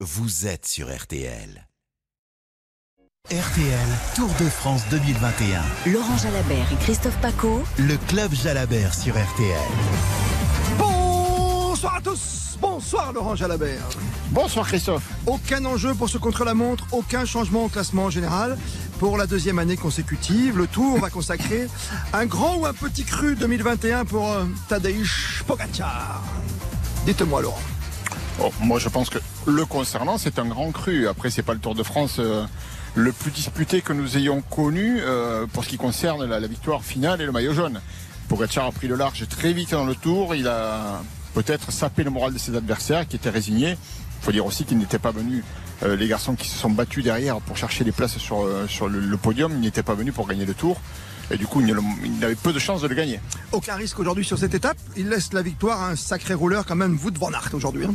[0.00, 1.66] vous êtes sur RTL.
[3.30, 5.62] RTL Tour de France 2021.
[5.90, 7.62] Laurent Jalabert et Christophe Paco.
[7.78, 9.56] Le club Jalabert sur RTL.
[10.78, 13.88] Bonsoir à tous Bonsoir Laurent Jalabert
[14.32, 15.08] Bonsoir Christophe.
[15.24, 18.58] Aucun enjeu pour ce contre-la-montre, aucun changement au classement en général.
[18.98, 21.68] Pour la deuxième année consécutive, le Tour va consacrer
[22.12, 26.22] un grand ou un petit cru 2021 pour euh, Tadej Pogacar.
[27.06, 27.75] Dites-moi Laurent.
[28.42, 31.08] Oh, moi je pense que le concernant c'est un grand cru.
[31.08, 32.44] Après c'est pas le Tour de France euh,
[32.94, 37.20] le plus disputé que nous ayons connu euh, pour ce qui concerne la, victoire finale
[37.22, 37.80] et le maillot jaune.
[38.28, 40.34] Pogacar a pris le large très vite dans le Tour.
[40.34, 41.02] Il a
[41.34, 43.78] peut-être sapé le moral de ses adversaires qui étaient résignés.
[44.20, 45.44] Il faut dire aussi qu'ils n'étaient pas venus,
[45.82, 49.16] euh, les garçons qui se sont battus derrière pour chercher des places sur, le, le
[49.16, 50.80] podium, n'étaient pas venus pour gagner le Tour.
[51.30, 53.20] Et du coup, il avait peu de chances de le gagner.
[53.52, 54.76] Aucun risque aujourd'hui sur cette étape.
[54.96, 57.84] Il laisse la victoire à un sacré rouleur quand même, Wout van Aert aujourd'hui.
[57.84, 57.94] hein.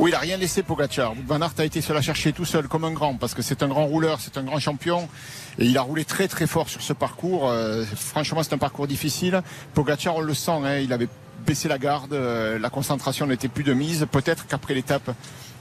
[0.00, 1.12] Oui, il n'a rien laissé Pogacar.
[1.26, 3.62] Van Aert a été se la chercher tout seul comme un grand parce que c'est
[3.62, 5.10] un grand rouleur, c'est un grand champion
[5.58, 7.50] et il a roulé très très fort sur ce parcours.
[7.50, 9.42] Euh, franchement, c'est un parcours difficile.
[9.74, 11.08] Pogacar, on le sent, hein, il avait
[11.46, 14.06] baissé la garde, euh, la concentration n'était plus de mise.
[14.10, 15.10] Peut-être qu'après l'étape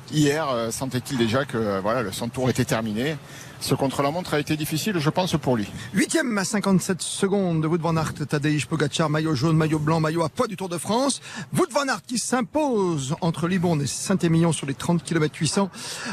[0.10, 3.18] hier, euh, sentait-il déjà que voilà, son tour était terminé.
[3.62, 5.68] Ce contre-la-montre a été difficile, je pense, pour lui.
[5.94, 10.24] Huitième à 57 secondes de Wout van Aert, Tadej Pogacar, maillot jaune, maillot blanc, maillot
[10.24, 11.20] à poids du Tour de France.
[11.58, 15.70] Wout van Aert qui s'impose entre Libourne et Saint-Émilion sur les 30 km 800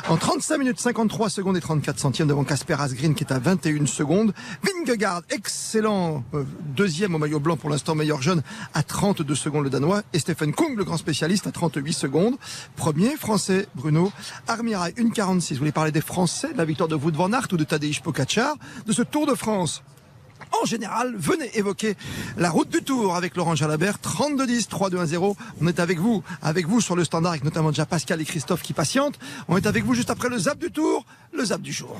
[0.09, 3.87] en 35 minutes 53 secondes et 34 centièmes devant Casper Asgreen qui est à 21
[3.87, 4.35] secondes.
[4.65, 6.45] Vingegaard, excellent euh,
[6.77, 8.43] deuxième au maillot blanc pour l'instant meilleur jeune
[8.75, 12.35] à 32 secondes le danois et Stephen Kung le grand spécialiste à 38 secondes.
[12.75, 14.11] Premier français Bruno
[14.49, 15.53] Armirail 1,46.
[15.53, 18.57] Vous voulez parler des Français, la victoire de Wout van Aert ou de Tadej Pogacar,
[18.87, 19.83] de ce Tour de France
[20.63, 21.97] en général, venez évoquer
[22.37, 25.35] la route du Tour avec Laurent Jalabert, 32-10, 3-2-1-0.
[25.61, 28.63] On est avec vous, avec vous sur le standard, avec notamment déjà Pascal et Christophe
[28.63, 29.19] qui patientent.
[29.49, 31.97] On est avec vous juste après le zap du Tour, le zap du jour.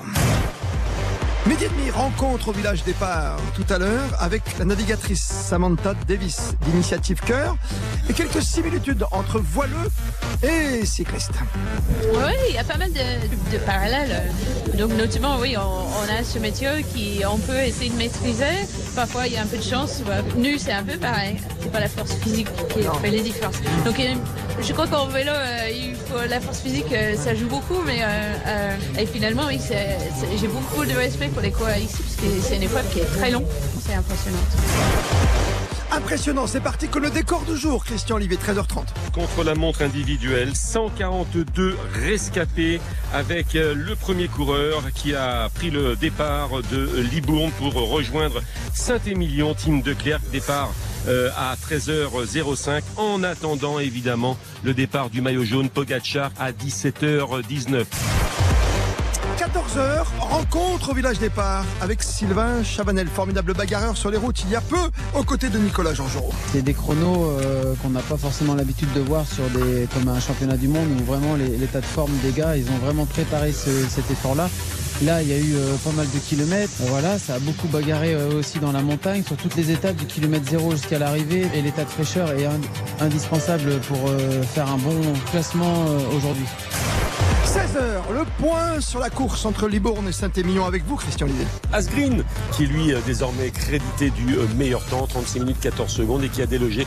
[1.47, 6.53] Midi et demi, rencontre au village départ tout à l'heure avec la navigatrice Samantha Davis
[6.65, 7.55] d'initiative Cœur
[8.09, 9.89] et quelques similitudes entre voileux
[10.43, 11.31] et cyclistes.
[12.03, 14.23] Oui, il y a pas mal de, de parallèles.
[14.77, 18.67] Donc notamment, oui, on, on a ce métier qui on peut essayer de maîtriser.
[18.95, 20.01] Parfois, il y a un peu de chance.
[20.05, 21.37] Bah, Nu, c'est un peu pareil.
[21.61, 23.61] C'est pas la force physique qui fait les différences.
[23.85, 24.01] Donc,
[24.61, 27.99] je crois qu'en vélo, euh, il faut la force physique, euh, ça joue beaucoup, mais
[28.01, 28.05] euh,
[28.47, 29.59] euh, et finalement, oui,
[30.39, 33.05] j'ai beaucoup de respect pour les coureurs ici parce que c'est une épreuve qui est
[33.05, 33.45] très longue.
[33.79, 34.39] C'est impressionnant.
[35.91, 38.87] Impressionnant, c'est parti que le décor du jour, Christian Olivier, 13h30.
[39.13, 40.55] contre la montre individuelle.
[40.55, 42.81] 142 rescapés
[43.13, 48.41] avec euh, le premier coureur qui a pris le départ de Libourne pour rejoindre
[48.73, 50.21] Saint-Émilion, Team de Clerc.
[50.31, 50.71] Départ
[51.07, 52.81] euh, à 13h05.
[52.95, 57.85] En attendant, évidemment, le départ du maillot jaune Pogachar à 17h19.
[59.47, 64.55] 14h, rencontre au village départ avec Sylvain Chabanel, formidable bagarreur sur les routes il y
[64.55, 64.75] a peu,
[65.17, 66.25] aux côtés de Nicolas Jean-Jean.
[66.51, 70.19] C'est des chronos euh, qu'on n'a pas forcément l'habitude de voir sur des, comme un
[70.19, 73.87] championnat du monde où vraiment l'état de forme des gars, ils ont vraiment préparé ce-
[73.89, 74.49] cet effort-là.
[75.03, 76.71] Là, il y a eu euh, pas mal de kilomètres.
[76.79, 80.07] Voilà, ça a beaucoup bagarré euh, aussi dans la montagne, sur toutes les étapes du
[80.07, 81.47] kilomètre zéro jusqu'à l'arrivée.
[81.53, 82.65] Et l'état de fraîcheur est ind-
[82.99, 83.97] indispensable pour
[84.53, 84.99] faire un bon
[85.31, 85.85] classement
[86.15, 86.45] aujourd'hui.
[87.47, 91.45] 16h, le point sur la course entre Libourne et Saint-Émilion avec vous, Christian Olivier.
[91.71, 96.41] Asgreen, qui lui désormais crédité du euh, meilleur temps, 36 minutes 14 secondes, et qui
[96.41, 96.85] a délogé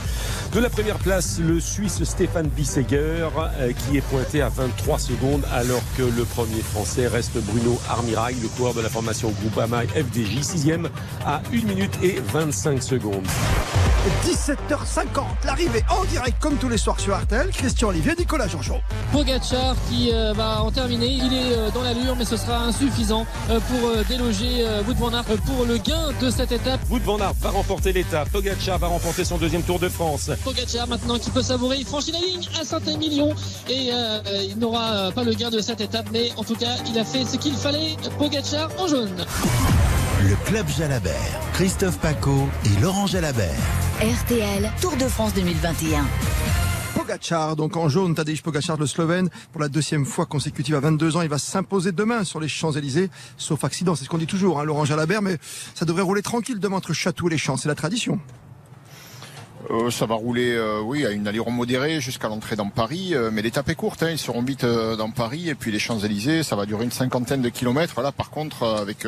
[0.52, 3.28] de la première place le Suisse Stéphane Bisseger,
[3.58, 8.36] euh, qui est pointé à 23 secondes, alors que le premier Français reste Bruno Armirail,
[8.42, 10.90] le coureur de la formation Groupama FDJ, sixième
[11.24, 13.26] à 1 minute et 25 secondes.
[14.24, 18.80] 17h50, l'arrivée en direct comme tous les soirs sur Artel, Christian Olivier, Nicolas Jean-Jean.
[19.12, 21.08] Pogacar qui euh, va en terminer.
[21.08, 25.12] Il est euh, dans l'allure, mais ce sera insuffisant euh, pour euh, déloger Wout van
[25.12, 26.80] Aert pour le gain de cette étape.
[26.90, 30.30] Wout van Aert va remporter l'étape, Pogacar va remporter son deuxième Tour de France.
[30.44, 31.76] Pogacar maintenant qui peut savourer.
[31.78, 33.34] Il franchit la ligne à Saint-Émilion
[33.68, 36.98] et euh, il n'aura pas le gain de cette étape, mais en tout cas, il
[36.98, 37.96] a fait ce qu'il fallait.
[38.18, 39.24] Pogacar en jaune.
[40.22, 43.48] Le club Jalabert, Christophe Paco et Laurent Jalabert.
[44.00, 46.04] RTL Tour de France 2021.
[47.56, 51.22] Donc en jaune, Tadej Pogacar, le Slovène, pour la deuxième fois consécutive à 22 ans,
[51.22, 54.64] il va s'imposer demain sur les Champs-Élysées, sauf accident, c'est ce qu'on dit toujours, hein,
[54.64, 55.36] Laurent Jalabert, mais
[55.74, 58.20] ça devrait rouler tranquille demain entre Château et les Champs, c'est la tradition.
[59.70, 63.30] Euh, ça va rouler, euh, oui, à une allure modérée jusqu'à l'entrée dans Paris, euh,
[63.32, 64.02] mais l'étape est courte.
[64.02, 67.42] Hein, ils seront vite dans Paris et puis les Champs-Élysées, ça va durer une cinquantaine
[67.42, 68.00] de kilomètres.
[68.00, 69.06] Là, par contre, avec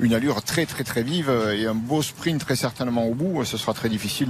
[0.00, 3.56] une allure très très très vive et un beau sprint très certainement au bout, ce
[3.56, 4.28] sera très difficile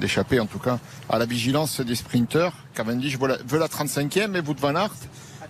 [0.00, 0.78] d'échapper en tout cas
[1.08, 2.52] à la vigilance des sprinteurs.
[2.74, 4.94] Cavendish veut la, veut la 35e et Wout van Aert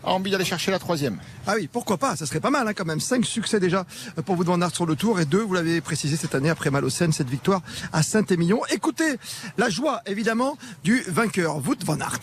[0.05, 1.19] a envie d'aller chercher la troisième.
[1.47, 3.01] Ah oui, pourquoi pas Ça serait pas mal hein, quand même.
[3.01, 3.85] Cinq succès déjà
[4.25, 6.71] pour vous Van Aert sur le Tour et deux, vous l'avez précisé cette année après
[6.71, 7.61] Malocène, cette victoire
[7.93, 8.61] à Saint-Émilion.
[8.71, 9.17] Écoutez
[9.59, 12.21] la joie évidemment du vainqueur, Wout Van Aert.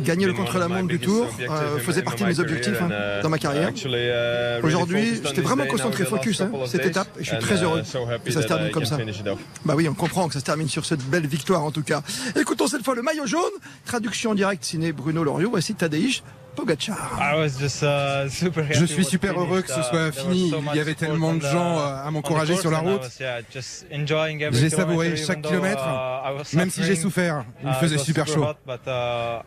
[0.00, 3.72] Gagner le contre-la-montre du Tour euh, faisait partie de mes objectifs hein, dans ma carrière.
[4.62, 7.82] Aujourd'hui, j'étais vraiment concentré, focus hein, cette étape et je suis très heureux
[8.24, 8.98] que ça se termine comme ça.
[9.64, 12.02] Bah oui, on comprend que ça se termine sur cette belle victoire en tout cas.
[12.36, 13.42] Écoutons cette fois le maillot jaune,
[13.84, 15.48] traduction en direct signé Bruno Loriot.
[15.48, 16.22] Voici Tadej
[16.54, 17.18] Pogacar.
[18.70, 20.52] Je suis super heureux que ce soit fini.
[20.72, 23.08] Il y avait tellement de gens euh, à m'encourager sur la route.
[24.52, 25.88] J'ai savouré chaque kilomètre,
[26.52, 27.46] même si j'ai souffert.
[27.64, 28.46] Il faisait super chaud.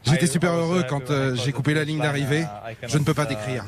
[0.04, 2.46] J'étais super heureux quand euh, j'ai coupé la ligne d'arrivée.
[2.88, 3.66] Je ne peux pas décrire.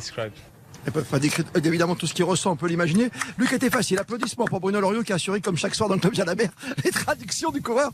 [0.85, 3.09] Ils peuvent pas décrire évidemment tout ce qu'il ressent, on peut l'imaginer.
[3.37, 3.99] Luc était facile.
[3.99, 6.51] Applaudissements pour Bruno Loriot qui a assuré comme chaque soir dans le Club Jalabert
[6.83, 7.91] les traductions du coureur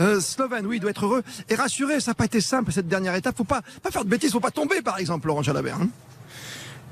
[0.00, 0.66] euh, slovène.
[0.66, 2.00] Oui, il doit être heureux et rassuré.
[2.00, 3.36] Ça n'a pas été simple cette dernière étape.
[3.36, 5.76] Faut pas, pas faire de bêtises, faut pas tomber par exemple, Laurent Jalabert.
[5.80, 5.88] Hein.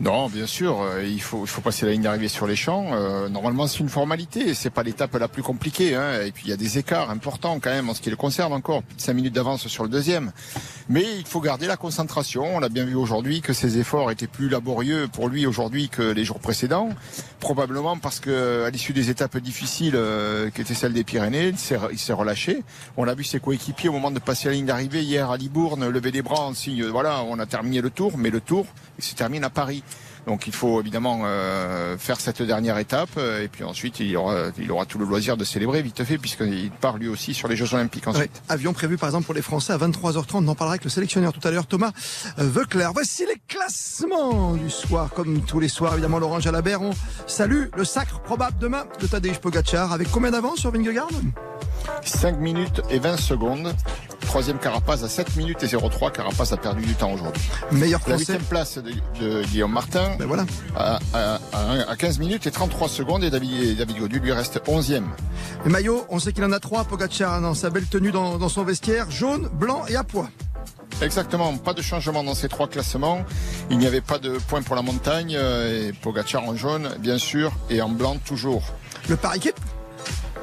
[0.00, 2.90] Non, bien sûr, euh, il faut, il faut passer la ligne d'arrivée sur les champs.
[2.92, 5.96] Euh, normalement, c'est une formalité, c'est pas l'étape la plus compliquée.
[5.96, 6.22] Hein.
[6.24, 8.52] Et puis il y a des écarts importants quand même en ce qui le concerne
[8.52, 10.30] encore, plus de 5 minutes d'avance sur le deuxième.
[10.88, 12.44] Mais il faut garder la concentration.
[12.54, 16.02] On a bien vu aujourd'hui que ses efforts étaient plus laborieux pour lui aujourd'hui que
[16.02, 16.90] les jours précédents,
[17.40, 21.52] probablement parce que à l'issue des étapes difficiles, euh, qui étaient celles des Pyrénées,
[21.90, 22.62] il s'est relâché.
[22.96, 25.88] On a vu ses coéquipiers au moment de passer la ligne d'arrivée hier à Libourne
[25.88, 28.66] lever des bras en signe, voilà, on a terminé le tour, mais le tour
[28.98, 29.82] se termine à Paris.
[30.28, 34.50] Donc il faut évidemment euh, faire cette dernière étape euh, et puis ensuite il aura,
[34.58, 37.56] il aura tout le loisir de célébrer vite fait puisqu'il part lui aussi sur les
[37.56, 38.42] Jeux Olympiques ensuite.
[38.50, 40.26] avion prévu par exemple pour les Français à 23h30.
[40.34, 41.92] On en parlera avec le sélectionneur tout à l'heure Thomas
[42.36, 42.92] Veuclair.
[42.92, 46.82] Voici les classements du soir comme tous les soirs évidemment Laurent Jalabert.
[46.82, 46.90] On
[47.26, 51.08] salue le sacre probable demain de Tadej Pogacar avec combien d'avance sur Vingegaard?
[52.04, 53.74] 5 minutes et 20 secondes.
[54.28, 56.10] Troisième Carapace à 7 minutes et 03.
[56.10, 57.42] Carapace a perdu du temps aujourd'hui.
[57.72, 60.44] Meilleur La huitième place de, de Guillaume Martin Ben voilà.
[60.76, 64.30] à, à- à- à 15 minutes et 33 secondes et David, et David Godu lui
[64.32, 65.02] reste 11e.
[65.64, 66.84] Le maillot, on sait qu'il en a trois.
[66.84, 70.28] Pogacar dans sa belle tenue dans, dans son vestiaire, jaune, blanc et à pois.
[71.00, 73.24] Exactement, pas de changement dans ces trois classements.
[73.70, 77.16] Il n'y avait pas de point pour la montagne euh, et Pogacar en jaune, bien
[77.16, 78.62] sûr, et en blanc toujours.
[79.08, 79.58] Le par équipe,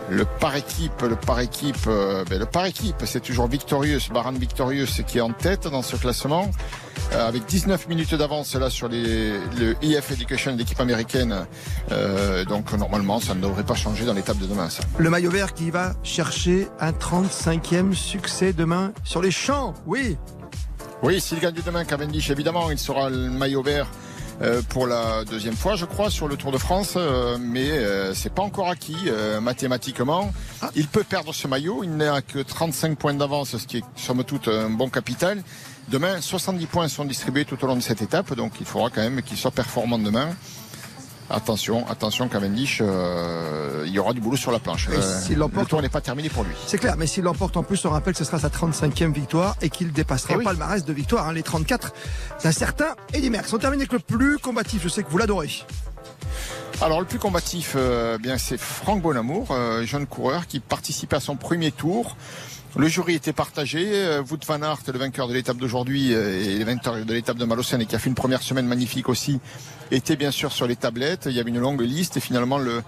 [0.09, 4.33] Le par équipe, le par équipe, euh, ben, le par équipe, c'est toujours Victorious, Baran
[4.33, 6.51] Victorious qui est en tête dans ce classement,
[7.13, 11.47] euh, avec 19 minutes d'avance là sur les, le EF Education, l'équipe américaine.
[11.91, 14.69] Euh, donc normalement, ça ne devrait pas changer dans l'étape de demain.
[14.69, 14.83] Ça.
[14.99, 19.73] le maillot vert qui va chercher un 35e succès demain sur les champs.
[19.87, 20.17] Oui,
[21.01, 23.87] Oui, s'il gagne demain Cavendish, évidemment, il sera le maillot vert.
[24.41, 28.13] Euh, pour la deuxième fois, je crois, sur le Tour de France, euh, mais euh,
[28.13, 28.97] c'est pas encore acquis
[29.41, 30.33] mathématiquement.
[30.75, 31.83] Il peut perdre ce maillot.
[31.83, 35.41] Il n'a que 35 points d'avance, ce qui est somme toute un bon capital.
[35.87, 39.01] Demain, 70 points sont distribués tout au long de cette étape, donc il faudra quand
[39.01, 40.29] même qu'il soit performant demain.
[41.29, 44.87] Attention, attention, Cavendish, euh, il y aura du boulot sur la planche.
[45.35, 46.51] L'emporte- le tour n'est pas terminé pour lui.
[46.67, 46.95] c'est clair.
[46.97, 49.91] Mais s'il l'emporte en plus, on rappelle que ce sera sa 35e victoire et qu'il
[49.91, 50.43] dépassera Eh oui.
[50.43, 51.93] pas le palmarès de victoire, hein, les 34
[52.43, 53.51] d'un certain Eddy Merckx.
[53.53, 54.81] On termine avec le plus combatif.
[54.83, 55.49] Je sais que vous l'adorez.
[56.81, 61.19] Alors le plus combatif, euh, bien c'est Franck Bonamour, euh, jeune coureur qui participait à
[61.21, 62.17] son premier tour.
[62.77, 63.85] Le jury était partagé.
[63.93, 67.37] Euh, Wout van Aert, le vainqueur de l'étape d'aujourd'hui euh, et le vainqueur de l'étape
[67.37, 69.39] de Malocène et qui a fait une première semaine magnifique aussi,
[69.91, 71.27] était bien sûr sur les tablettes.
[71.27, 72.81] Il y avait une longue liste et finalement le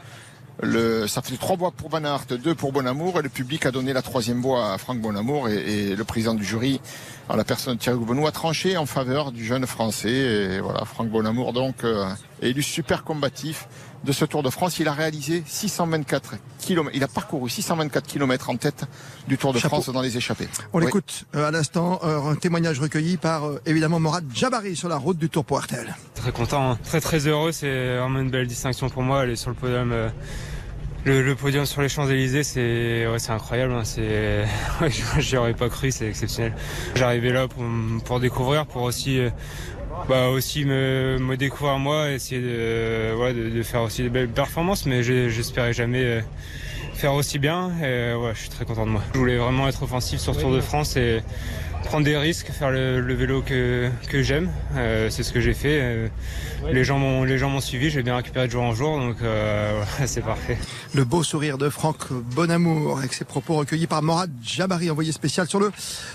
[0.64, 3.72] le, ça fait trois voix pour Van Aert, deux pour Bonamour et le public a
[3.72, 6.82] donné la troisième voix à Franck Bonamour et, et le président du jury,
[7.30, 10.10] en la personne de Thierry Gouvenou, a tranché en faveur du jeune français.
[10.10, 12.10] Et voilà, Franck Bonamour donc euh,
[12.42, 13.68] élu super combatif
[14.04, 14.80] de ce Tour de France.
[14.80, 16.90] Il a réalisé 624 km.
[16.94, 18.86] Il a parcouru 624 km en tête
[19.28, 19.82] du Tour de Chapeau.
[19.82, 20.48] France dans les échappées.
[20.74, 20.86] On Oui.
[20.86, 24.98] l'écoute euh, à l'instant, euh, un témoignage recueilli par euh, évidemment Morad Jabari sur la
[24.98, 25.96] route du Tour pour RTL.
[26.16, 26.80] Très content, hein.
[26.84, 29.92] très très heureux, c'est vraiment une belle distinction pour moi, aller sur le podium.
[29.92, 30.10] euh,
[31.06, 33.84] le, le podium sur les Champs-Élysées, c'est ouais, incroyable, hein.
[33.86, 34.46] c'est
[34.82, 34.90] ouais,
[35.20, 36.54] j'y aurais pas cru, c'est exceptionnel.
[36.96, 37.64] J'arrivais là pour,
[38.04, 39.30] pour découvrir, pour aussi euh,
[40.08, 44.30] bah aussi me, me découvrir moi, essayer de, ouais, de, de faire aussi de belles
[44.30, 46.22] performances, mais j'espérais jamais euh,
[46.94, 47.70] faire aussi bien.
[47.80, 49.02] Et euh, ouais, je suis très content de moi.
[49.14, 51.22] Je voulais vraiment être offensif sur Tour de France et
[51.84, 54.52] prendre des risques, faire le, vélo que, que j'aime.
[54.76, 55.80] Euh, c'est ce que j'ai fait.
[55.82, 56.08] Euh,
[56.72, 60.22] les gens m'ont les suivi, j'ai bien récupéré de jour en jour, donc euh, c'est
[60.22, 60.58] parfait.
[60.94, 65.48] Le beau sourire de Franck Bonamour avec ses propos recueillis par Morad Jabari, envoyé spécial
[65.48, 65.72] sur le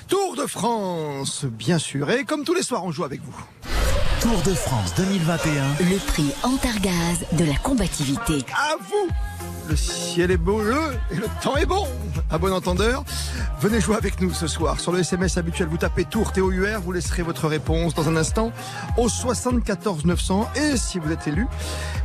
[0.09, 2.11] Tour de France, bien sûr.
[2.11, 3.82] Et comme tous les soirs, on joue avec vous.
[4.23, 5.51] Tour de France 2021.
[5.81, 8.45] Le prix Antargaz de la combativité.
[8.55, 9.09] À vous
[9.69, 10.63] Le ciel est beau
[11.11, 11.89] et le temps est bon.
[12.31, 13.03] À bon entendeur,
[13.61, 14.79] venez jouer avec nous ce soir.
[14.79, 16.53] Sur le SMS habituel, vous tapez Tour TOUR,
[16.85, 18.53] vous laisserez votre réponse dans un instant
[18.97, 20.51] au 74 900.
[20.55, 21.49] Et si vous êtes élu,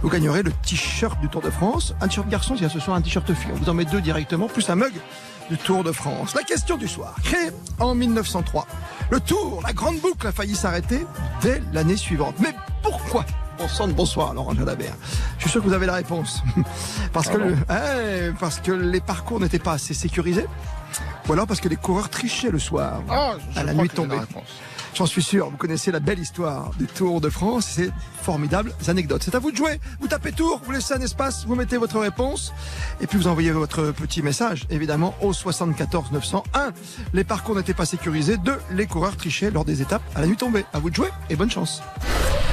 [0.01, 1.93] vous gagnerez le t-shirt du Tour de France.
[2.01, 3.51] Un t-shirt garçon, il y a ce soir un t-shirt fille.
[3.53, 4.93] On vous en met deux directement, plus un mug
[5.50, 6.36] du Tour de France.
[6.36, 7.16] La question du soir.
[7.24, 7.50] Créé
[7.80, 8.68] en 1903,
[9.12, 11.06] le Tour, la grande boucle a failli s'arrêter
[11.42, 12.36] dès l'année suivante.
[12.39, 13.25] Mais pourquoi?
[13.60, 14.96] On sent bonsoir, Laurent Jalabert.
[15.38, 16.44] Je suis sûr que vous avez la réponse.
[17.13, 20.46] parce, que, eh, parce que les parcours n'étaient pas assez sécurisés.
[21.27, 24.18] Ou alors parce que les coureurs trichaient le soir, ah, à la nuit tombée.
[24.96, 27.91] J'en suis sûr, vous connaissez la belle histoire du Tour de France, c'est
[28.22, 29.24] formidables anecdotes.
[29.24, 32.00] C'est à vous de jouer, vous tapez Tour, vous laissez un espace, vous mettez votre
[32.00, 32.53] réponse,
[33.01, 36.74] et puis vous envoyez votre petit message, évidemment, au 74 901.
[37.13, 40.38] Les parcours n'étaient pas sécurisés, deux, les coureurs trichaient lors des étapes à la nuit
[40.38, 40.65] tombée.
[40.74, 41.82] À vous de jouer, et bonne chance.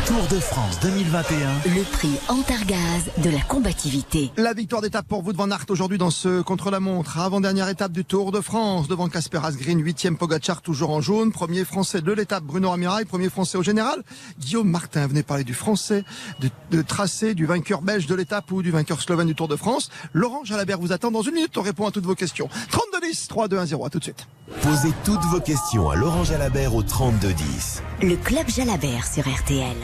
[0.06, 1.74] Tour de France 2021.
[1.74, 4.30] Le prix Antargaz de la combativité.
[4.36, 7.18] La victoire d'étape pour vous de Van Aert aujourd'hui dans ce contre-la-montre.
[7.18, 11.32] Avant-dernière étape du Tour de France devant Casper Asgreen, huitième Pogachar toujours en jaune.
[11.32, 14.02] Premier français de l'étape Bruno Ramirail, premier français au général.
[14.38, 16.04] Guillaume Martin venait parler du français,
[16.40, 19.90] de, tracé, du vainqueur belge de l'étape ou du vainqueur slovène du Tour de France.
[20.12, 21.56] Laurent Jalabert vous attend dans une minute.
[21.56, 22.48] On répond à toutes vos questions.
[22.70, 23.86] 32 10 3 2 1 0.
[23.86, 24.26] À tout de suite.
[24.62, 27.82] Posez toutes vos questions à Laurent Jalabert au 32 10.
[28.02, 29.76] Le club Jalabert sur RTL.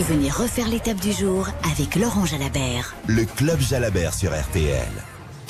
[0.00, 2.94] Venez refaire l'étape du jour avec Laurent Jalabert.
[3.06, 4.86] Le club Jalabert sur RTL.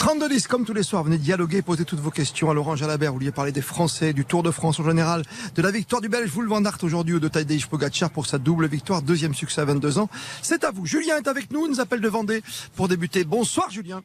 [0.07, 3.11] 32 10 comme tous les soirs, venez dialoguer, poser toutes vos questions à Laurent Jalabert.
[3.11, 5.23] Vous vouliez parler des Français, du Tour de France en général,
[5.57, 8.39] de la victoire du Belge Wout van Aert aujourd'hui ou de Tadej Pogacar pour sa
[8.39, 10.09] double victoire, deuxième succès à 22 ans.
[10.43, 10.87] C'est à vous.
[10.87, 12.41] Julien est avec nous, il nous appelle de Vendée
[12.77, 13.25] pour débuter.
[13.25, 14.01] Bonsoir Julien.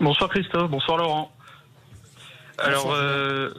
[0.00, 1.30] Bonsoir Christophe, bonsoir Laurent.
[2.56, 3.50] Alors, euh,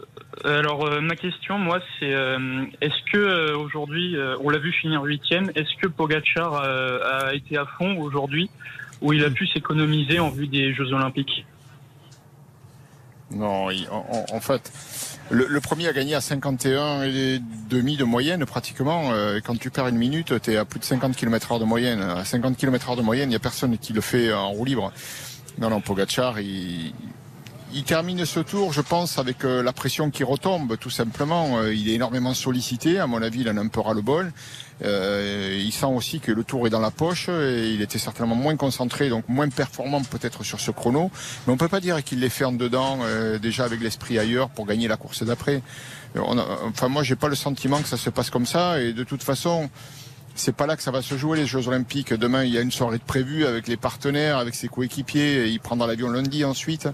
[0.44, 5.52] alors euh, ma question, moi, c'est euh, est-ce que aujourd'hui, on l'a vu finir huitième,
[5.54, 8.50] est-ce que Pogachar a été à fond aujourd'hui,
[9.02, 11.46] ou il a pu s'économiser en vue des Jeux Olympiques?
[13.34, 13.68] Non,
[14.32, 14.72] en, fait,
[15.30, 19.12] le, premier a gagné à 51 et demi de moyenne pratiquement.
[19.46, 22.02] quand tu perds une minute, tu es à plus de 50 km/h de moyenne.
[22.02, 24.92] À 50 km/h de moyenne, il n'y a personne qui le fait en roue libre.
[25.60, 26.94] Non, non, Pogachar, il,
[27.74, 31.60] il termine ce tour, je pense, avec euh, la pression qui retombe, tout simplement.
[31.60, 33.00] Euh, il est énormément sollicité.
[33.00, 34.32] À mon avis, il en a un peu ras-le-bol.
[34.84, 38.36] Euh, il sent aussi que le tour est dans la poche et il était certainement
[38.36, 41.12] moins concentré, donc moins performant peut-être sur ce chrono.
[41.46, 43.00] Mais on peut pas dire qu'il l'ait fait en dedans,
[43.40, 45.62] déjà avec l'esprit ailleurs pour gagner la course d'après.
[46.18, 48.82] enfin, moi, j'ai pas le sentiment que ça se passe comme ça.
[48.82, 49.70] Et de toute façon,
[50.36, 52.14] c'est pas là que ça va se jouer les Jeux Olympiques.
[52.14, 55.48] Demain, il y a une soirée de prévue avec les partenaires, avec ses coéquipiers.
[55.48, 56.88] Il prendra l'avion lundi ensuite.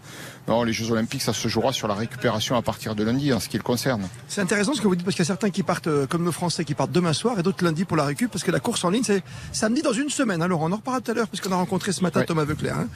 [0.48, 3.40] Non, les Jeux Olympiques, ça se jouera sur la récupération à partir de lundi en
[3.40, 4.08] ce qui le concerne.
[4.28, 6.24] C'est intéressant ce que vous dites parce qu'il y a certains qui partent euh, comme
[6.24, 8.60] nos Français qui partent demain soir et d'autres lundi pour la récup parce que la
[8.60, 10.42] course en ligne c'est samedi dans une semaine.
[10.42, 12.78] Alors on en reparlera tout à l'heure parce qu'on a rencontré ce matin Thomas Veuclair.
[12.78, 12.88] Hein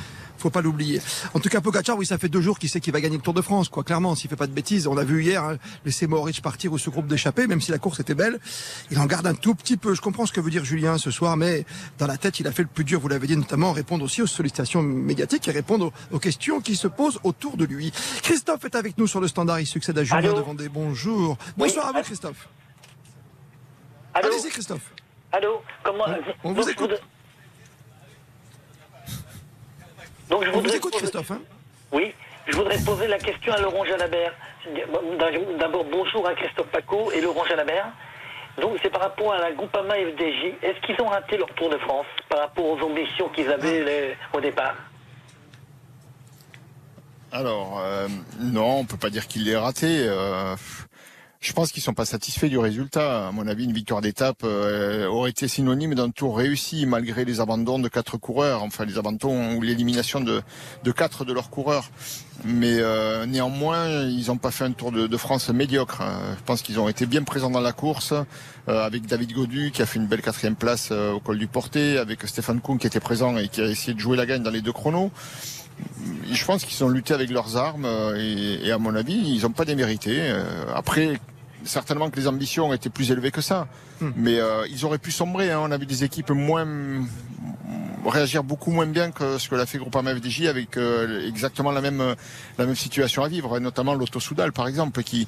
[0.41, 1.01] faut pas l'oublier.
[1.33, 3.21] En tout cas, Pogacar, oui, ça fait deux jours qu'il sait qu'il va gagner le
[3.21, 3.83] Tour de France, quoi.
[3.83, 6.77] Clairement, s'il fait pas de bêtises, on a vu hier hein, laisser Mohoric partir ou
[6.77, 8.39] ce groupe d'échappés, même si la course était belle,
[8.89, 9.93] il en garde un tout petit peu.
[9.93, 11.65] Je comprends ce que veut dire Julien ce soir, mais
[11.97, 12.99] dans la tête, il a fait le plus dur.
[12.99, 16.87] Vous l'avez dit, notamment répondre aussi aux sollicitations médiatiques et répondre aux, questions qui se
[16.87, 17.91] posent autour de lui.
[18.21, 19.59] Christophe est avec nous sur le standard.
[19.59, 21.37] Il succède à Julien devant des bonjours.
[21.57, 22.47] Bonsoir à vous, Christophe.
[24.13, 24.91] Allez-y, Christophe.
[25.31, 26.05] Allô Comment
[26.43, 27.01] On, vous écoute.
[30.31, 31.31] Donc, je On vous écoute, Christophe.
[31.31, 31.41] Hein
[31.91, 32.13] oui,
[32.47, 34.33] je voudrais poser la question à Laurent Jalabert.
[35.59, 37.91] D'abord, bonjour à Christophe Paco et Laurent Jalabert.
[38.61, 40.55] Donc, c'est par rapport à la Groupama FDJ.
[40.63, 44.37] Est-ce qu'ils ont raté leur Tour de France par rapport aux ambitions qu'ils avaient ah.
[44.37, 44.75] au départ
[47.33, 48.07] Alors, euh,
[48.39, 50.05] non, on peut pas dire qu'il l'ait raté.
[50.07, 50.55] Euh,
[51.41, 53.27] je pense qu'ils sont pas satisfaits du résultat.
[53.27, 57.39] À mon avis, une victoire d'étape euh, aurait été synonyme d'un tour réussi malgré les
[57.39, 60.43] abandons de quatre coureurs, enfin les abandons ou l'élimination de,
[60.83, 61.89] de quatre de leurs coureurs.
[62.45, 66.03] Mais euh, néanmoins, ils n'ont pas fait un Tour de, France médiocre.
[66.37, 68.13] Je pense qu'ils ont été bien présents dans la course,
[68.69, 71.97] euh, avec David Godu qui a fait une belle quatrième place au col du Porté,
[71.97, 74.51] avec Stéphane Kuhn qui était présent et qui a essayé de jouer la gagne dans
[74.51, 75.11] les deux chronos
[76.31, 79.51] je pense qu'ils ont lutté avec leurs armes et, et à mon avis, ils n'ont
[79.51, 80.21] pas démérité.
[80.75, 81.19] Après,
[81.63, 83.67] certainement que les ambitions étaient plus élevées que ça.
[83.99, 84.11] Hmm.
[84.15, 85.51] Mais euh, ils auraient pu sombrer.
[85.51, 85.61] Hein.
[85.63, 86.67] On a vu des équipes moins
[88.05, 90.75] réagir beaucoup moins bien que ce que l'a fait Groupama FDJ avec
[91.27, 92.15] exactement la même
[92.57, 95.27] la même situation à vivre, notamment l'Auto Soudal par exemple, qui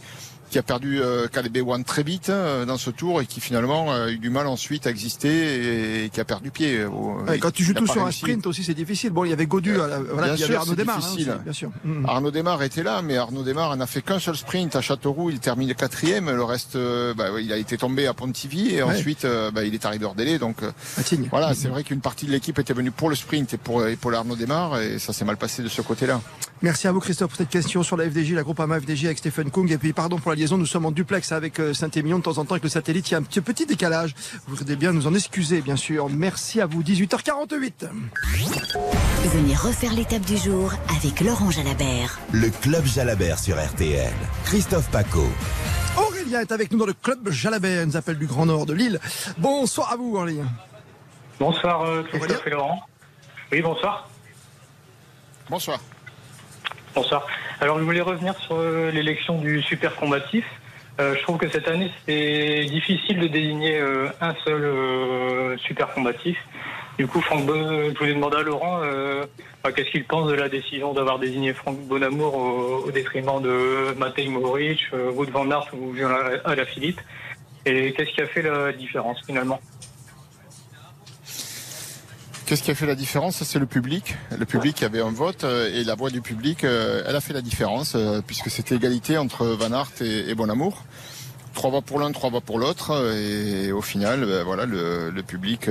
[0.50, 1.28] qui a perdu euh,
[1.66, 4.88] One très vite euh, dans ce tour et qui finalement a eu du mal ensuite
[4.88, 6.78] à exister et, qui a perdu pied.
[6.78, 9.12] Euh, quand tu joues tout sur un sprint aussi, c'est difficile.
[9.12, 10.98] Bon, il y avait Godu, voilà, il y avait Arnaud Desmar.
[10.98, 11.72] Hein, bien sûr.
[11.84, 12.06] Mm.
[12.06, 15.30] Arnaud Desmar était là, mais Arnaud Desmar n'a fait qu'un seul sprint à Châteauroux.
[15.30, 16.30] Il termine quatrième.
[16.30, 19.86] Le reste, euh, bah, il a été tombé à Pontivy et ensuite, bah, il est
[19.86, 20.40] arrivé hors délai.
[20.40, 20.58] Donc
[21.30, 23.96] voilà, c'est vrai qu'une partie de l'équipe était venue pour le sprint et pour, et
[23.96, 26.22] pour Arnaud Desmar et ça s'est mal passé de ce côté-là.
[26.62, 29.18] Merci à vous Christophe pour cette question sur la FDJ, la groupe AMA FDJ avec
[29.18, 32.20] Stephen Kung et puis pardon pour la nous sommes en duplex avec euh, Saint-Émilion.
[32.20, 34.14] De temps en temps, avec le satellite, il y a un petit, petit décalage.
[34.48, 36.10] Vous voudrez bien nous en excuser, bien sûr.
[36.10, 36.84] Merci à vous.
[36.84, 37.88] 18h48.
[39.34, 42.20] Venez refaire l'étape du jour avec Laurent Jalabert.
[42.32, 44.14] Le Club Jalabert sur RTL.
[44.46, 45.26] Christophe Paco.
[45.98, 47.84] Aurélien est avec nous dans le Club Jalabert.
[47.84, 49.00] Il nous appelle du Grand Nord de Lille.
[49.38, 50.48] Bonsoir à vous, Aurélien.
[51.40, 52.82] Bonsoir, euh, Christophe et Laurent.
[53.52, 54.10] Oui, bonsoir.
[55.50, 55.80] Bonsoir.
[56.96, 57.26] Bonsoir.
[57.60, 60.46] Alors je voulais revenir sur euh, l'élection du super combatif.
[61.00, 66.38] Euh, je trouve que cette année c'est difficile de désigner euh, un seul super combatif.
[67.00, 68.82] Du coup, Franck je voulais demander à Laurent
[69.76, 72.36] qu'est-ce qu'il pense de la décision d'avoir désigné Franck Bonamour
[72.86, 74.80] au, détriment de Matej Mohoric,
[75.16, 77.02] Wout van Aert ou la Philippe.
[77.66, 79.60] Et qu'est-ce qui a fait la différence finalement?
[82.54, 83.42] Qu'est-ce qui a fait la différence?
[83.42, 84.16] C'est le public.
[84.38, 87.34] Le public avait un vote euh, et la voix du public, euh, elle a fait
[87.34, 90.84] la différence euh, puisque c'était égalité entre Van Aert et, Bonamour.
[91.56, 95.68] Trois voix pour l'un, trois voix pour l'autre et au final, ben, voilà, le, public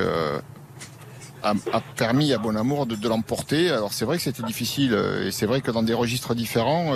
[1.44, 1.54] a,
[1.94, 3.70] permis à Bonamour de, l'emporter.
[3.70, 4.92] Alors c'est vrai que c'était difficile
[5.24, 6.92] et c'est vrai que dans des registres différents,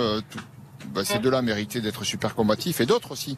[0.93, 3.37] ben, ces deux-là méritaient d'être super combatifs et d'autres aussi.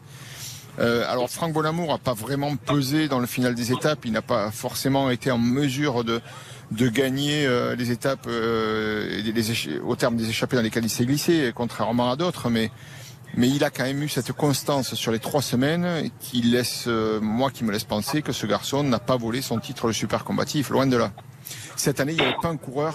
[0.80, 4.00] Euh, alors Franck Bonamour n'a pas vraiment pesé dans le final des étapes.
[4.04, 6.20] Il n'a pas forcément été en mesure de,
[6.70, 9.22] de gagner euh, les étapes euh,
[9.84, 12.48] au terme des échappées dans lesquelles il s'est glissé, contrairement à d'autres.
[12.48, 12.70] Mais,
[13.36, 16.88] mais il a quand même eu cette constance sur les trois semaines qui laisse,
[17.20, 20.24] moi qui me laisse penser que ce garçon n'a pas volé son titre de super
[20.24, 21.12] combatif, loin de là.
[21.76, 22.94] Cette année, il n'y avait pas un coureur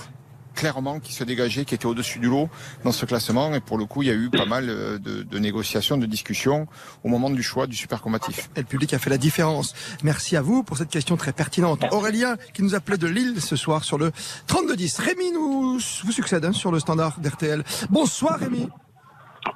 [0.56, 2.50] clairement qui se dégageait, qui était au-dessus du lot
[2.84, 3.54] dans ce classement.
[3.54, 6.68] Et pour le coup, il y a eu pas mal euh, de, négociations, de discussions
[7.04, 8.50] au moment du choix du super combatif.
[8.56, 9.76] Et le public a fait la différence.
[10.04, 11.84] Merci à vous pour cette question très pertinente.
[11.92, 14.12] Aurélien qui nous appelait de Lille ce soir sur le
[14.48, 15.02] 32-10.
[15.02, 17.64] Rémi nous vous succède hein, sur le standard d'RTL.
[17.90, 18.68] Bonsoir Rémi.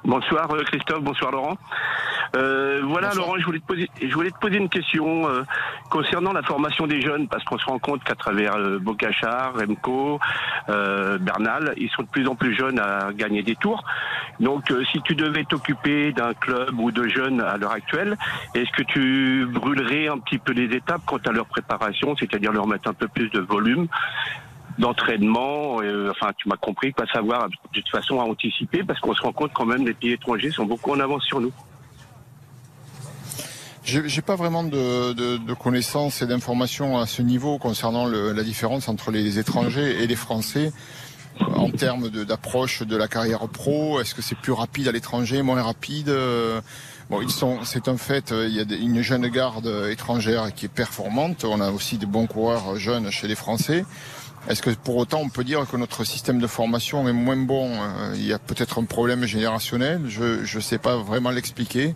[0.04, 1.56] Bonsoir euh, Christophe, bonsoir Laurent.
[2.36, 5.42] Euh, voilà Laurent, je voulais te poser, je voulais te poser une question euh,
[5.90, 10.20] concernant la formation des jeunes, parce qu'on se rend compte qu'à travers euh, Bocachar, Remco,
[10.68, 13.84] euh, Bernal, ils sont de plus en plus jeunes à gagner des tours.
[14.38, 18.16] Donc si tu devais t'occuper d'un club ou de jeunes à l'heure actuelle,
[18.54, 22.66] est-ce que tu brûlerais un petit peu les étapes quant à leur préparation, c'est-à-dire leur
[22.66, 23.88] mettre un peu plus de volume
[24.78, 25.82] d'entraînement.
[25.82, 29.22] Euh, enfin, tu m'as compris, pas savoir de toute façon à anticiper, parce qu'on se
[29.22, 31.52] rend compte quand même les pays étrangers sont beaucoup en avance sur nous.
[33.90, 39.38] J'ai pas vraiment de, connaissances et d'informations à ce niveau concernant la différence entre les
[39.38, 40.72] étrangers et les Français
[41.40, 44.00] en termes d'approche de, la carrière pro.
[44.00, 46.14] Est-ce que c'est plus rapide à l'étranger, moins rapide
[47.10, 48.32] Bon, ils sont, c'est un fait.
[48.32, 51.44] Il y a une jeune garde étrangère qui est performante.
[51.44, 53.84] On a aussi des bons coureurs jeunes chez les Français.
[54.48, 57.70] Est-ce que pour autant on peut dire que notre système de formation est moins bon
[57.72, 61.94] euh, Il y a peut-être un problème générationnel, je ne sais pas vraiment l'expliquer.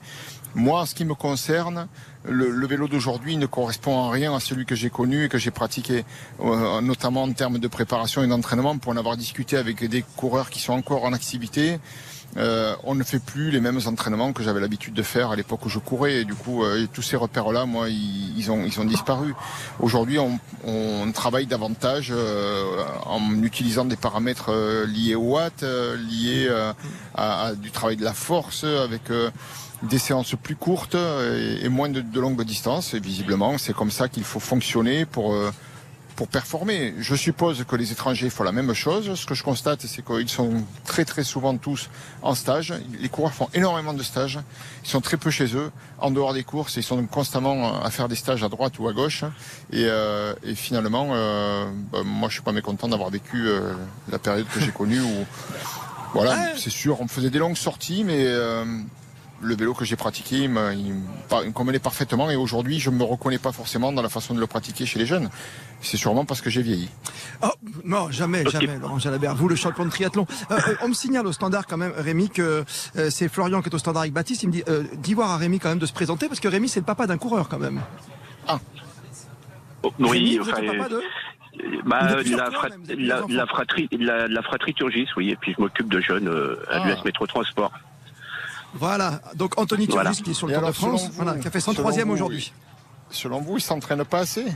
[0.55, 1.89] Moi, en ce qui me concerne,
[2.25, 5.51] le, vélo d'aujourd'hui ne correspond en rien à celui que j'ai connu et que j'ai
[5.51, 6.05] pratiqué,
[6.41, 10.51] euh, notamment en termes de préparation et d'entraînement, pour en avoir discuté avec des coureurs
[10.51, 11.81] qui sont encore en activité.
[12.37, 15.65] Euh, on ne fait plus les mêmes entraînements que j'avais l'habitude de faire à l'époque
[15.67, 16.21] où je courais.
[16.21, 19.35] Et du coup, euh, tous ces repères-là, moi, ils, ont, ils ont disparu.
[19.81, 24.53] Aujourd'hui, on, on, travaille davantage euh, en utilisant des paramètres
[24.87, 26.49] liés au watt, liés
[27.15, 29.03] à, à, du travail de la force, avec
[29.83, 32.95] des séances plus courtes et, moins de, de longues distances.
[32.95, 35.37] Et visiblement, c'est comme ça qu'il faut fonctionner pour
[36.17, 36.95] pour performer.
[36.99, 39.15] Je suppose que les étrangers font la même chose.
[39.15, 41.91] Ce que je constate, c'est qu'ils sont très très souvent tous
[42.23, 42.75] en stage.
[43.01, 44.39] Les coureurs font énormément de stages.
[44.85, 45.71] Ils sont très peu chez eux.
[45.99, 48.93] En dehors des courses, ils sont constamment à faire des stages à droite ou à
[48.93, 49.25] gauche.
[49.73, 53.73] Et, euh, finalement, euh, bah, moi, je suis pas mécontent d'avoir vécu euh,
[54.11, 55.27] la période que j'ai connue où,
[56.15, 58.25] voilà, c'est sûr, on faisait des longues sorties, mais
[59.45, 63.05] le vélo que j'ai pratiqué, il me, il convenait parfaitement et aujourd'hui, je ne me
[63.05, 65.31] reconnais pas forcément dans la façon de le pratiquer chez les jeunes.
[65.81, 66.89] C'est sûrement parce que j'ai vieilli.
[67.43, 67.49] Oh,
[67.85, 69.35] non, jamais, jamais, Laurent Jalabert.
[69.35, 70.27] Vous, le champion de triathlon.
[70.51, 72.65] Euh, euh, on me signale au standard quand même, Rémi, que
[72.97, 74.43] euh, c'est Florian qui est au standard avec Baptiste.
[74.43, 76.69] Il me dit d'y voir à Rémi quand même de se présenter parce que Rémi,
[76.69, 77.81] c'est le papa d'un coureur quand même.
[78.49, 78.59] Ah.
[79.83, 81.03] Oh, oui, Rémi, papa de
[81.85, 85.31] bah, la, fratrie, la, fratrie Turgis, oui.
[85.31, 86.29] Et puis je m'occupe de jeunes
[86.69, 86.89] à ah.
[86.89, 87.73] l'US Métro Transport.
[88.75, 89.21] Voilà.
[89.37, 91.11] Donc Anthony Turgis qui est sur le Tour de France,
[91.41, 92.53] qui a fait 103e aujourd'hui.
[93.11, 94.47] Selon vous, il s'entraîne pas assez?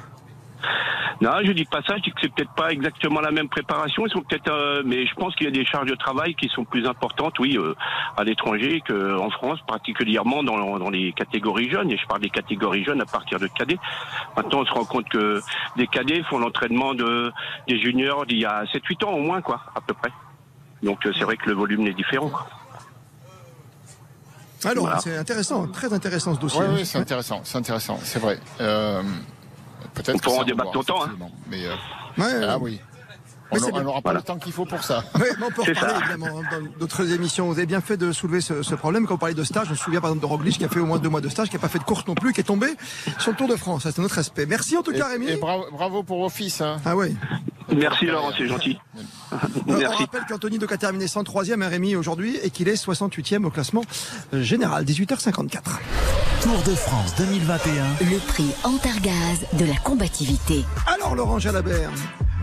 [1.20, 1.96] Non, je dis pas ça.
[1.96, 4.06] Je dis que c'est peut-être pas exactement la même préparation.
[4.06, 6.48] Ils sont peut-être, euh, mais je pense qu'il y a des charges de travail qui
[6.48, 7.74] sont plus importantes, oui, euh,
[8.16, 11.90] à l'étranger qu'en France, particulièrement dans, dans, les catégories jeunes.
[11.90, 13.78] Et je parle des catégories jeunes à partir de cadets.
[14.36, 15.40] Maintenant, on se rend compte que
[15.76, 17.32] des cadets font l'entraînement de
[17.66, 20.12] des juniors d'il y a 7-8 ans au moins, quoi, à peu près.
[20.84, 22.30] Donc euh, c'est vrai que le volume est différent.
[24.64, 26.60] Alors, c'est intéressant, très intéressant ce dossier.
[26.60, 28.38] Oui, oui c'est intéressant, c'est intéressant, c'est vrai.
[29.94, 31.04] Peut-être on pourra en débattre longtemps.
[31.04, 31.10] Hein.
[31.48, 32.80] Mais, euh, ah oui.
[33.50, 35.04] On n'aura pas le temps qu'il faut pour ça.
[35.18, 37.46] Oui, mais on peut en parler évidemment dans d'autres émissions.
[37.46, 39.06] Vous avez bien fait de soulever ce, problème.
[39.06, 40.80] Quand on parlait de stage, je me souviens par exemple de Roglic qui a fait
[40.80, 42.40] au moins deux mois de stage, qui n'a pas fait de course non plus, qui
[42.40, 42.68] est tombé
[43.18, 43.82] sur le Tour de France.
[43.84, 44.46] C'est notre respect.
[44.46, 45.28] Merci en tout cas, Rémi.
[45.28, 46.60] Et bravo, pour vos fils.
[46.60, 46.76] Hein.
[46.84, 47.16] Ah oui.
[47.74, 48.78] Merci Laurent, c'est gentil.
[49.32, 53.44] Euh, on rappelle qu'Anthony Doc a terminé 103e à Rémi aujourd'hui et qu'il est 68e
[53.44, 53.82] au classement
[54.32, 55.60] euh, général, 18h54.
[56.42, 57.84] Tour de France 2021.
[58.10, 60.64] Le prix Antargaz de la combativité.
[60.86, 61.90] Alors Laurent Jalabert,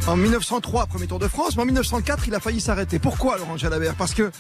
[0.07, 2.99] en 1903, premier Tour de France, mais en 1904, il a failli s'arrêter.
[2.99, 3.95] Pourquoi, Laurent Jalabert?
[3.95, 4.31] Parce que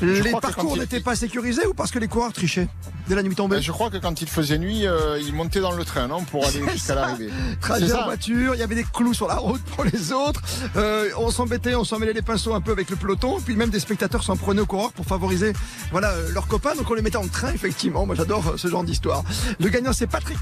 [0.00, 2.68] les parcours n'étaient pas sécurisés ou parce que les coureurs trichaient
[3.08, 3.56] dès la nuit tombée?
[3.56, 6.22] Ben, Je crois que quand il faisait nuit, euh, il montait dans le train non,
[6.22, 7.30] pour aller jusqu'à l'arrivée.
[7.60, 10.40] Trajet en voiture, il y avait des clous sur la route pour les autres.
[10.76, 13.40] Euh, on s'embêtait, on s'en mêlait les pinceaux un peu avec le peloton.
[13.44, 15.52] Puis même des spectateurs s'en prenaient aux coureurs pour favoriser
[15.90, 16.76] voilà, euh, leurs copains.
[16.76, 18.06] Donc on les mettait en train, effectivement.
[18.06, 19.24] Moi j'adore ce genre d'histoire.
[19.58, 20.38] Le gagnant, c'est Patrick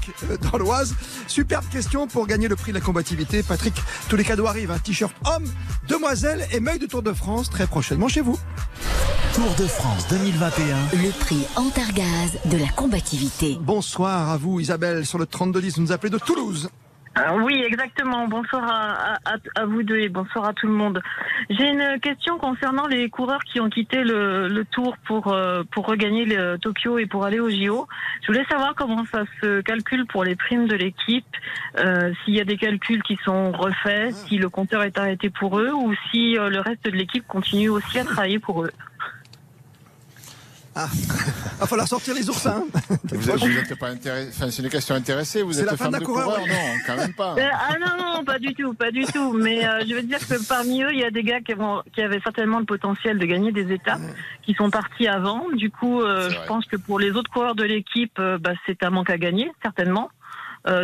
[0.51, 0.93] dans l'Oise.
[1.27, 3.41] Superbe question pour gagner le prix de la combativité.
[3.41, 3.73] Patrick,
[4.07, 4.56] tous les cadeaux arrivent.
[4.65, 5.45] Un t-shirt homme,
[5.87, 8.39] demoiselle et maille de Tour de France très prochainement chez vous.
[9.35, 10.75] Tour de France 2021.
[10.93, 13.55] Le prix Antargaz de la combativité.
[13.61, 15.75] Bonsoir à vous Isabelle sur le 3210.
[15.75, 16.69] Vous nous appelez de Toulouse.
[17.41, 18.27] Oui, exactement.
[18.27, 21.01] Bonsoir à, vous deux et bonsoir à tout le monde.
[21.49, 26.25] J'ai une question concernant les coureurs qui ont quitté le, tour pour, euh, pour regagner
[26.25, 27.87] le Tokyo et pour aller au JO.
[28.21, 31.25] Je voulais savoir comment ça se calcule pour les primes de l'équipe,
[31.79, 35.59] euh, s'il y a des calculs qui sont refaits, si le compteur est arrêté pour
[35.59, 38.71] eux ou si euh, le reste de l'équipe continue aussi à travailler pour eux.
[40.79, 40.87] Ah,
[41.59, 42.63] va falloir sortir les oursins.
[43.11, 44.29] Vous n'êtes pas intéressé.
[44.29, 45.41] Enfin, c'est une question intéressée.
[45.41, 47.35] Vous êtes la fan de, coureur, Non, quand même pas.
[47.47, 49.33] Euh, ah non, non, pas du tout, pas du tout.
[49.33, 51.53] Mais euh, je veux dire que parmi eux, il y a des gars qui,
[51.93, 54.01] qui avaient certainement le potentiel de gagner des étapes,
[54.43, 55.49] qui sont partis avant.
[55.51, 58.89] Du coup, euh, je pense que pour les autres coureurs de l'équipe, bah, c'est un
[58.89, 60.09] manque à gagner, certainement.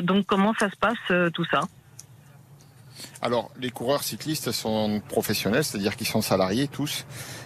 [0.02, 1.62] donc, comment ça se passe tout ça?
[3.22, 7.06] Alors, les coureurs cyclistes sont professionnels, c'est-à-dire qu'ils sont salariés tous.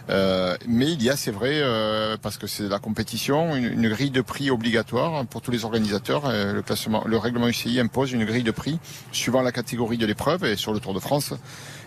[0.09, 4.11] Euh, mais il y a, c'est vrai, euh, parce que c'est la compétition, une, grille
[4.11, 6.25] de prix obligatoire pour tous les organisateurs.
[6.25, 8.79] Euh, le classement, le règlement UCI impose une grille de prix
[9.11, 10.45] suivant la catégorie de l'épreuve.
[10.45, 11.33] Et sur le Tour de France,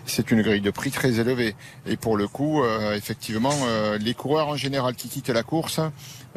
[0.05, 1.55] c'est une grille de prix très élevée.
[1.85, 3.53] Et pour le coup, effectivement,
[3.99, 5.79] les coureurs en général qui quittent la course,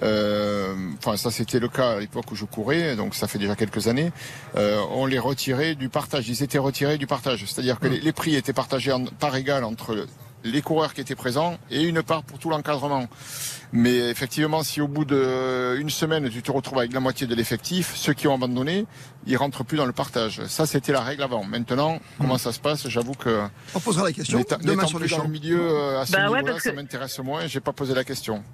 [0.00, 3.88] enfin ça c'était le cas à l'époque où je courais, donc ça fait déjà quelques
[3.88, 4.12] années,
[4.54, 6.28] on les retirait du partage.
[6.28, 8.00] Ils étaient retirés du partage, c'est-à-dire que mmh.
[8.02, 10.06] les, prix étaient partagés en part égale entre
[10.44, 13.08] les coureurs qui étaient présents et une part pour tout l'encadrement.
[13.72, 17.96] Mais effectivement, si au bout d'une semaine, tu te retrouves avec la moitié de l'effectif,
[17.96, 18.86] ceux qui ont abandonné,
[19.26, 20.44] ils rentrent plus dans le partage.
[20.46, 21.44] Ça, c'était la règle avant.
[21.44, 22.88] Maintenant, comment ça se passe?
[22.88, 23.42] J'avoue que...
[23.74, 24.44] On posera la question.
[24.62, 27.46] Demain sur le dans le milieu, euh, à ce bah niveau-là, ça m'intéresse moins.
[27.46, 28.44] J'ai pas posé la question.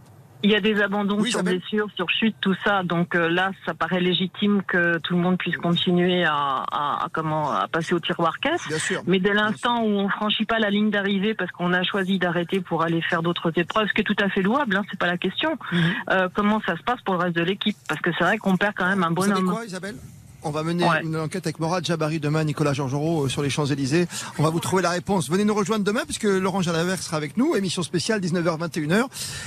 [0.42, 2.82] Il y a des abandons sur blessure, sur chute, tout ça.
[2.82, 7.52] Donc euh, là, ça paraît légitime que tout le monde puisse continuer à, à, comment
[7.52, 8.62] à passer au tiroir caisse.
[9.06, 12.60] Mais dès l'instant où on franchit pas la ligne d'arrivée parce qu'on a choisi d'arrêter
[12.60, 15.06] pour aller faire d'autres épreuves, ce qui est tout à fait louable, hein, c'est pas
[15.06, 15.58] la question.
[15.72, 15.80] Mhm.
[16.10, 17.76] euh, comment ça se passe pour le reste de l'équipe?
[17.88, 19.96] Parce que c'est vrai qu'on perd quand même un bon Quoi, Isabelle?
[20.42, 24.06] On va mener une enquête avec Morad Jabari demain, Nicolas Georgerot euh, sur les Champs-Élysées.
[24.38, 25.30] On va vous trouver la réponse.
[25.30, 27.54] Venez nous rejoindre demain puisque Laurent Jalabert sera avec nous.
[27.56, 29.04] Émission spéciale 19h-21h.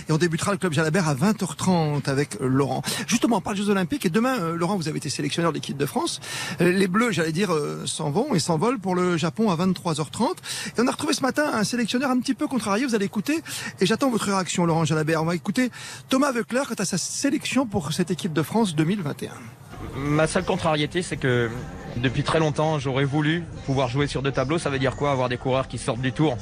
[0.08, 2.82] Et on débutera le Club Jalabert à 20h30 avec euh, Laurent.
[3.08, 4.06] Justement, on parle des Jeux Olympiques.
[4.06, 6.20] Et demain, euh, Laurent, vous avez été sélectionneur de l'équipe de France.
[6.60, 7.52] Les Bleus, j'allais dire,
[7.86, 10.36] s'en vont et s'envolent pour le Japon à 23h30.
[10.78, 12.86] Et on a retrouvé ce matin un sélectionneur un petit peu contrarié.
[12.86, 13.42] Vous allez écouter.
[13.80, 15.22] Et j'attends votre réaction, Laurent Jalabert.
[15.22, 15.72] On va écouter
[16.10, 19.32] Thomas Veukler quant à sa sélection pour cette équipe de France 2021
[19.96, 21.50] ma seule contrariété, c'est que
[21.98, 24.58] depuis très longtemps, j'aurais voulu pouvoir jouer sur deux tableaux.
[24.58, 25.12] Ça veut dire quoi?
[25.12, 26.38] Avoir des coureurs qui sortent du tour,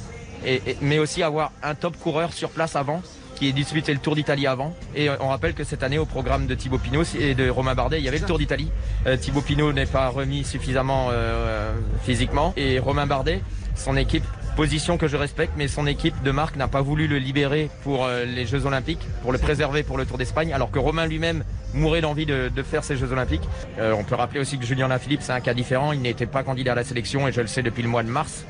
[0.80, 3.02] mais aussi avoir un top coureur sur place avant,
[3.34, 4.74] qui ait disputé le Tour d'Italie avant.
[4.94, 7.98] Et on rappelle que cette année, au programme de Thibaut Pinot et de Romain Bardet,
[7.98, 8.70] il y avait le Tour d'Italie.
[9.06, 12.52] Euh, Thibaut Pinot n'est pas remis suffisamment euh, physiquement.
[12.56, 13.42] Et Romain Bardet,
[13.74, 17.18] son équipe position que je respecte, mais son équipe de marque n'a pas voulu le
[17.18, 20.78] libérer pour euh, les Jeux Olympiques, pour le préserver pour le Tour d'Espagne, alors que
[20.78, 21.42] Romain lui-même
[21.74, 23.42] mourrait d'envie de, faire ces Jeux Olympiques.
[23.78, 25.92] Euh, on peut rappeler aussi que Julien Lafilippe, c'est un cas différent.
[25.92, 28.08] Il n'était pas candidat à la sélection et je le sais depuis le mois de
[28.08, 28.44] mars.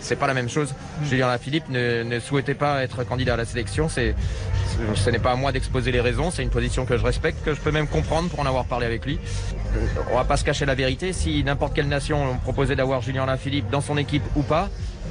[0.00, 0.72] C'est pas la même chose.
[0.72, 1.04] Mm.
[1.06, 3.88] Julien Lafilippe ne, ne souhaitait pas être candidat à la sélection.
[3.88, 4.14] C'est
[4.94, 7.54] ce n'est pas à moi d'exposer les raisons, c'est une position que je respecte, que
[7.54, 9.18] je peux même comprendre pour en avoir parlé avec lui.
[10.10, 13.70] On va pas se cacher la vérité, si n'importe quelle nation proposait d'avoir Julien Lafilippe
[13.70, 14.68] dans son équipe ou pas,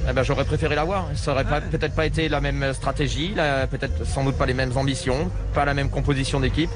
[0.08, 1.08] eh ben, j'aurais préféré l'avoir.
[1.14, 3.34] Ça aurait peut-être pas été la même stratégie,
[3.70, 6.70] peut-être sans doute pas les mêmes ambitions, pas la même composition d'équipe.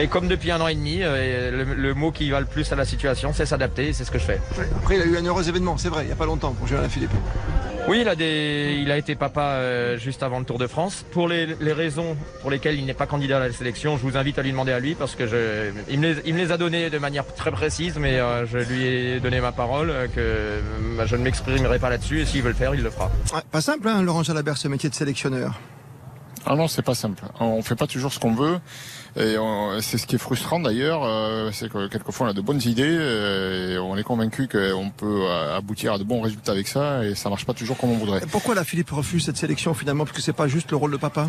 [0.00, 2.74] Mais comme depuis un an et demi, euh, le, mot qui va le plus à
[2.74, 4.40] la situation, c'est s'adapter, et c'est ce que je fais.
[4.78, 6.66] Après, il a eu un heureux événement, c'est vrai, il n'y a pas longtemps pour
[6.66, 7.10] Julien Philippe.
[7.86, 8.78] Oui, il a, des...
[8.80, 11.04] il a été papa euh, juste avant le Tour de France.
[11.10, 14.38] Pour les, raisons pour lesquelles il n'est pas candidat à la sélection, je vous invite
[14.38, 15.70] à lui demander à lui parce que je...
[15.90, 19.42] il, me les, a données de manière très précise, mais euh, je lui ai donné
[19.42, 20.60] ma parole que
[21.04, 23.10] je ne m'exprimerai pas là-dessus et s'il veut le faire, il le fera.
[23.52, 25.60] pas simple, hein, Laurent Jalabert, ce métier de sélectionneur.
[26.46, 27.22] Ah non, c'est pas simple.
[27.38, 28.58] On fait pas toujours ce qu'on veut.
[29.16, 29.36] Et
[29.80, 33.74] c'est ce qui est frustrant d'ailleurs, euh, c'est que quelquefois on a de bonnes idées
[33.74, 37.14] et on est convaincu qu'on peut euh, aboutir à de bons résultats avec ça et
[37.16, 38.20] ça marche pas toujours comme on voudrait.
[38.30, 40.96] pourquoi la Philippe refuse cette sélection finalement Parce que c'est pas juste le rôle de
[40.96, 41.26] papa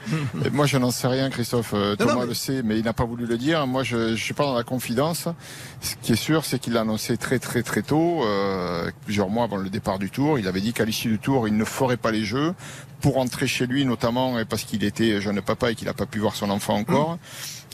[0.52, 3.26] Moi je n'en sais rien Christophe, euh, Thomas le sait mais il n'a pas voulu
[3.26, 3.66] le dire.
[3.66, 5.26] Moi je, je suis pas dans la confidence.
[5.80, 8.24] Ce qui est sûr c'est qu'il l'a annoncé très très très tôt,
[9.04, 10.38] plusieurs mois avant le départ du tour.
[10.38, 12.54] Il avait dit qu'à l'issue du tour il ne ferait pas les jeux
[13.00, 16.20] pour rentrer chez lui notamment parce qu'il était jeune papa et qu'il n'a pas pu
[16.20, 17.18] voir son enfant encore.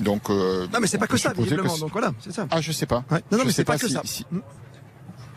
[0.00, 1.76] Donc, euh, non, mais c'est pas que ça, visiblement.
[1.78, 2.46] Donc voilà, c'est ça.
[2.50, 3.04] Ah, je sais pas.
[3.11, 4.02] Non, non, mais c'est pas, que ça.
[4.30, 4.40] Hmm.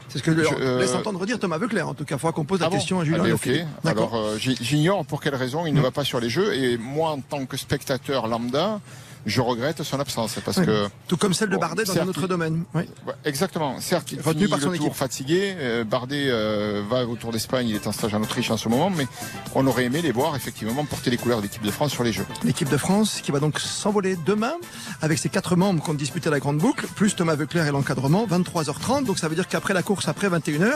[0.10, 0.80] C'est ce que je, euh...
[0.80, 1.88] laisse entendre dire Thomas Veuclair.
[1.88, 3.24] En tout cas, il faudra qu'on pose la ah question à Julien.
[3.26, 3.50] Ah, ok.
[3.84, 5.84] Alors, euh, j'ignore pour quelle raison il ne hmm.
[5.84, 6.54] va pas sur les jeux.
[6.56, 8.80] Et moi, en tant que spectateur lambda,
[9.26, 12.64] je regrette son absence parce que tout comme celle de Bardet dans un autre domaine.
[12.74, 12.84] Oui.
[13.26, 13.80] Exactement.
[13.80, 15.56] Certes, il retenu par son le tour fatigué.
[15.58, 17.70] Euh, Bardet euh, va au Tour d'Espagne.
[17.70, 19.08] Il est en stage en Autriche en ce moment, mais
[19.56, 22.12] on aurait aimé les voir effectivement porter les couleurs de l'équipe de France sur les
[22.12, 22.26] Jeux.
[22.44, 24.54] L'équipe de France qui va donc s'envoler demain
[25.02, 28.26] avec ses quatre membres qui ont disputé la grande boucle, plus Thomas Veuclair et l'encadrement,
[28.28, 29.06] 23h30.
[29.06, 30.74] Donc ça veut dire qu'après la course, après 21h,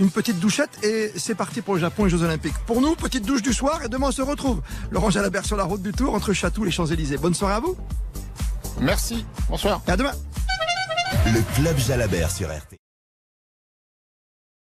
[0.00, 2.54] une petite douchette et c'est parti pour le Japon et les Jeux Olympiques.
[2.66, 4.62] Pour nous, petite douche du soir et demain on se retrouve.
[4.90, 7.18] Laurent Jalabert sur la route du Tour entre Château et les Champs-Élysées.
[7.18, 7.76] Bonne soirée à vous.
[8.80, 9.24] Merci.
[9.48, 9.82] Bonsoir.
[9.86, 10.12] à demain.
[11.26, 12.79] Le Club Jalabert sur RT.